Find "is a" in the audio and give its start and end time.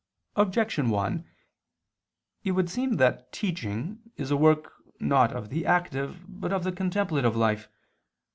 4.17-4.35